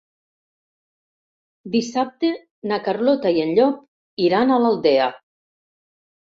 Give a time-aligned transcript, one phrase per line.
[1.75, 2.33] Dissabte
[2.73, 5.15] na Carlota i en Llop iran a l'Aldea.